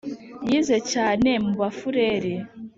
[0.49, 2.33] Yize cyane mu Bafureri!